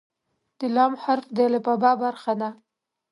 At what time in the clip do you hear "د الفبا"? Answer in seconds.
1.35-1.91